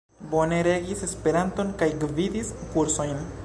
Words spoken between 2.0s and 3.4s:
gvidis kursojn.